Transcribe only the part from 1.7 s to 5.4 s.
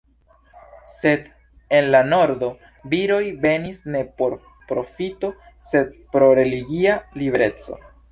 en la nordo, viroj venis ne por profito